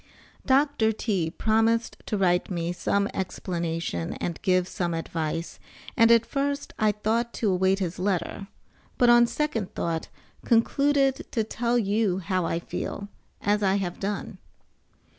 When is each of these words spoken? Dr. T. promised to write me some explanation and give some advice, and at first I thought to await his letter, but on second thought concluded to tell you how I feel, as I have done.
Dr. 0.47 0.91
T. 0.91 1.29
promised 1.29 1.95
to 2.07 2.17
write 2.17 2.49
me 2.49 2.73
some 2.73 3.07
explanation 3.13 4.13
and 4.13 4.41
give 4.41 4.67
some 4.67 4.95
advice, 4.95 5.59
and 5.95 6.09
at 6.11 6.25
first 6.25 6.73
I 6.79 6.91
thought 6.91 7.33
to 7.33 7.51
await 7.51 7.77
his 7.77 7.99
letter, 7.99 8.47
but 8.97 9.11
on 9.11 9.27
second 9.27 9.75
thought 9.75 10.07
concluded 10.43 11.27
to 11.33 11.43
tell 11.43 11.77
you 11.77 12.17
how 12.17 12.45
I 12.47 12.57
feel, 12.57 13.09
as 13.41 13.61
I 13.61 13.75
have 13.75 13.99
done. 13.99 14.39